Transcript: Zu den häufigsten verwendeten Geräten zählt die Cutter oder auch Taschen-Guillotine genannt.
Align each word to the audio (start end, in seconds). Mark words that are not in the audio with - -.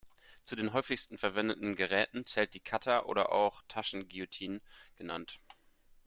Zu 0.41 0.55
den 0.55 0.73
häufigsten 0.73 1.19
verwendeten 1.19 1.75
Geräten 1.75 2.25
zählt 2.25 2.55
die 2.55 2.59
Cutter 2.59 3.05
oder 3.07 3.31
auch 3.31 3.61
Taschen-Guillotine 3.67 4.59
genannt. 4.95 5.37